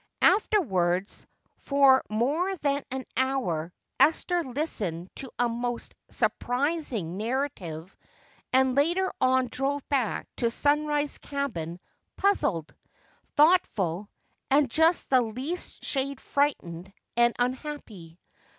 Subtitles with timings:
[0.23, 1.27] Afterwards
[1.59, 7.95] for more than an hour Esther listened to a most surprising narrative
[8.51, 11.79] and later on drove back to Sunrise cabin
[12.17, 12.73] puzzled,
[13.35, 14.09] thoughtful
[14.49, 18.17] and just the least shade frightened and unhappy.